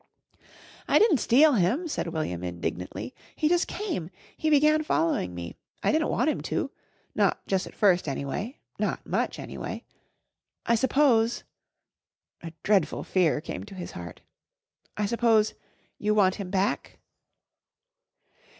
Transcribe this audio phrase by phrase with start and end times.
[0.87, 3.13] "I didn't steal him," said William indignantly.
[3.35, 4.09] "He just came.
[4.35, 5.53] He began following me.
[5.83, 6.71] I didn't want him to
[7.13, 9.83] not jus' at first anyway, not much anyway.
[10.65, 11.43] I suppose,"
[12.41, 14.21] a dreadful fear came to his heart,
[14.97, 15.53] "I suppose
[15.99, 16.97] you want him back?"